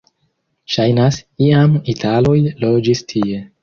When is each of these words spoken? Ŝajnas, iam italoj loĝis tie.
Ŝajnas, 0.75 1.21
iam 1.51 1.79
italoj 1.97 2.37
loĝis 2.67 3.09
tie. 3.15 3.49